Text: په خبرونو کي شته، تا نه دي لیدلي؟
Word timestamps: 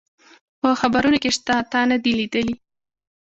په 0.61 0.69
خبرونو 0.79 1.17
کي 1.23 1.29
شته، 1.37 1.55
تا 1.71 1.81
نه 1.91 1.97
دي 2.03 2.11
لیدلي؟ 2.19 2.55